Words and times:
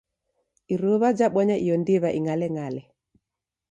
Iruw'a 0.73 1.09
jabonya 1.19 1.55
iyo 1.63 1.75
ndiw'a 1.81 2.09
ing'aleng'ale. 2.17 2.81